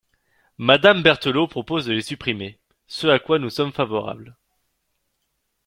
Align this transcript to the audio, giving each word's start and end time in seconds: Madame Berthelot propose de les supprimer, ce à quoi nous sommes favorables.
Madame 0.57 1.03
Berthelot 1.03 1.47
propose 1.47 1.85
de 1.85 1.91
les 1.93 2.01
supprimer, 2.01 2.57
ce 2.87 3.05
à 3.05 3.19
quoi 3.19 3.37
nous 3.37 3.51
sommes 3.51 3.71
favorables. 3.71 4.35